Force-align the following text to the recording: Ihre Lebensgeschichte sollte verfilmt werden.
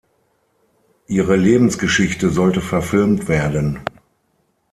Ihre 1.05 1.35
Lebensgeschichte 1.35 2.31
sollte 2.31 2.59
verfilmt 2.59 3.27
werden. 3.27 3.77